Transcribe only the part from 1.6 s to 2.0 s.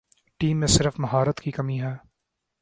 ہے۔